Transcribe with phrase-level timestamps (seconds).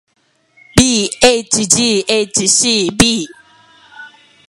[0.73, 3.25] bhghcb